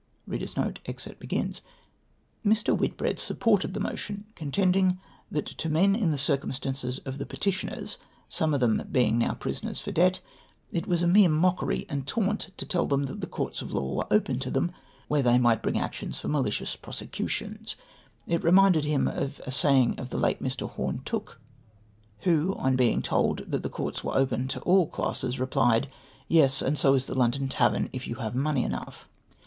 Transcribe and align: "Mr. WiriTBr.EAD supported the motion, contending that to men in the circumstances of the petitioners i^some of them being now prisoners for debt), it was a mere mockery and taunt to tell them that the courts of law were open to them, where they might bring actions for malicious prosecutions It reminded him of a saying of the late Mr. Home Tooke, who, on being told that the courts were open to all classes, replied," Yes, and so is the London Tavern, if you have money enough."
"Mr. 0.27 0.79
WiriTBr.EAD 2.43 3.19
supported 3.19 3.75
the 3.75 3.79
motion, 3.79 4.25
contending 4.33 4.99
that 5.29 5.45
to 5.45 5.69
men 5.69 5.95
in 5.95 6.09
the 6.09 6.17
circumstances 6.17 6.97
of 7.05 7.19
the 7.19 7.25
petitioners 7.27 7.99
i^some 8.31 8.55
of 8.55 8.59
them 8.61 8.83
being 8.91 9.19
now 9.19 9.35
prisoners 9.35 9.79
for 9.79 9.91
debt), 9.91 10.19
it 10.71 10.87
was 10.87 11.03
a 11.03 11.07
mere 11.07 11.29
mockery 11.29 11.85
and 11.87 12.07
taunt 12.07 12.49
to 12.57 12.65
tell 12.65 12.87
them 12.87 13.03
that 13.03 13.21
the 13.21 13.27
courts 13.27 13.61
of 13.61 13.73
law 13.73 13.93
were 13.93 14.07
open 14.09 14.39
to 14.39 14.49
them, 14.49 14.71
where 15.07 15.21
they 15.21 15.37
might 15.37 15.61
bring 15.61 15.77
actions 15.77 16.17
for 16.17 16.27
malicious 16.27 16.75
prosecutions 16.75 17.75
It 18.25 18.43
reminded 18.43 18.85
him 18.85 19.07
of 19.07 19.39
a 19.45 19.51
saying 19.51 19.99
of 19.99 20.09
the 20.09 20.17
late 20.17 20.41
Mr. 20.41 20.67
Home 20.67 21.03
Tooke, 21.05 21.39
who, 22.21 22.55
on 22.55 22.75
being 22.75 23.03
told 23.03 23.51
that 23.51 23.61
the 23.61 23.69
courts 23.69 24.03
were 24.03 24.17
open 24.17 24.47
to 24.47 24.61
all 24.61 24.87
classes, 24.87 25.39
replied," 25.39 25.91
Yes, 26.27 26.63
and 26.63 26.75
so 26.75 26.95
is 26.95 27.05
the 27.05 27.13
London 27.13 27.47
Tavern, 27.47 27.87
if 27.93 28.07
you 28.07 28.15
have 28.15 28.33
money 28.33 28.63
enough." 28.63 29.07